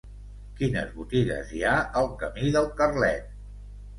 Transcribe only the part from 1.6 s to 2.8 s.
ha al camí del